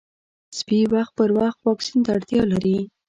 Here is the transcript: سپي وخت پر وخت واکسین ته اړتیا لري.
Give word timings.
سپي 0.57 0.79
وخت 0.93 1.11
پر 1.17 1.29
وخت 1.39 1.59
واکسین 1.67 1.99
ته 2.05 2.09
اړتیا 2.17 2.41
لري. 2.51 2.77